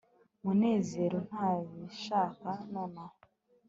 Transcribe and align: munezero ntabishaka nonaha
munezero 0.43 1.17
ntabishaka 1.27 2.49
nonaha 2.71 3.19